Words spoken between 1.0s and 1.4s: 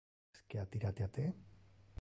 a te?